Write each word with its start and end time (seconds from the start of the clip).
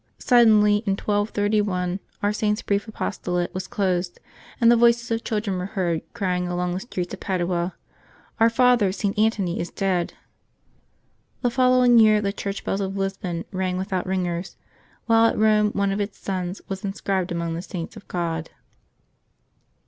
Suddenly, 0.17 0.77
in 0.77 0.93
1231, 0.93 1.99
our 2.23 2.33
Saint's 2.33 2.63
brief 2.63 2.87
apostolate 2.87 3.53
was 3.53 3.67
closed, 3.67 4.19
and 4.59 4.71
the 4.71 4.75
voices 4.75 5.11
of 5.11 5.23
chil 5.23 5.39
dren 5.39 5.59
were 5.59 5.67
heard 5.77 6.01
crying 6.15 6.47
along 6.47 6.73
the 6.73 6.79
streets 6.79 7.13
of 7.13 7.19
Padua," 7.19 7.75
Our 8.39 8.49
father, 8.49 8.91
St. 8.91 9.15
Antony, 9.19 9.59
is 9.59 9.69
dead.'' 9.69 10.15
The 11.43 11.51
following 11.51 11.99
year, 11.99 12.19
the 12.19 12.33
church 12.33 12.63
bells 12.63 12.81
of 12.81 12.97
Lisbon 12.97 13.45
rang 13.51 13.77
without 13.77 14.07
ringers, 14.07 14.57
while 15.05 15.27
at 15.27 15.35
Eome 15.35 15.75
one 15.75 15.91
of 15.91 16.01
its 16.01 16.17
sons 16.17 16.61
was 16.67 16.83
inscribed 16.83 17.31
among 17.31 17.53
the 17.53 17.61
Saints 17.61 17.95
of 17.95 18.07
God. 18.07 18.49